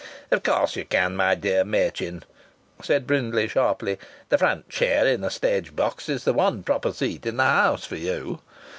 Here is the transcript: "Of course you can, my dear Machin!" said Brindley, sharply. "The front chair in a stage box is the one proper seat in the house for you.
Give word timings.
"Of 0.31 0.41
course 0.41 0.75
you 0.75 0.83
can, 0.83 1.15
my 1.15 1.35
dear 1.35 1.63
Machin!" 1.63 2.23
said 2.81 3.05
Brindley, 3.05 3.47
sharply. 3.47 3.99
"The 4.29 4.39
front 4.39 4.67
chair 4.67 5.05
in 5.05 5.23
a 5.23 5.29
stage 5.29 5.75
box 5.75 6.09
is 6.09 6.23
the 6.23 6.33
one 6.33 6.63
proper 6.63 6.91
seat 6.91 7.27
in 7.27 7.37
the 7.37 7.43
house 7.43 7.85
for 7.85 7.97
you. 7.97 8.39